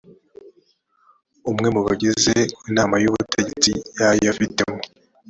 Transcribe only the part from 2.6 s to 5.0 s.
inama y ubutegetsi yayo afitemo